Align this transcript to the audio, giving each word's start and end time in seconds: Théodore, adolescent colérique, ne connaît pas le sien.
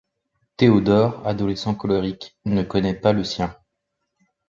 Théodore, 0.57 1.21
adolescent 1.27 1.75
colérique, 1.75 2.35
ne 2.45 2.63
connaît 2.63 2.95
pas 2.95 3.13
le 3.13 3.23
sien. 3.23 3.55